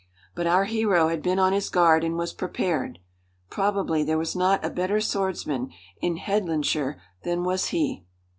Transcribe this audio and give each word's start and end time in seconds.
But 0.33 0.47
our 0.47 0.63
hero 0.63 1.09
had 1.09 1.21
been 1.21 1.37
on 1.37 1.53
his 1.53 1.69
guard 1.69 2.03
and 2.03 2.17
was 2.17 2.33
prepared. 2.33 2.97
Probably 3.51 4.03
there 4.03 4.17
was 4.17 4.35
not 4.35 4.65
a 4.65 4.71
better 4.71 4.99
swordsman 4.99 5.69
in 6.01 6.17
Headlandshire 6.17 6.99
than 7.21 7.43
was 7.43 7.67
he. 7.67 8.03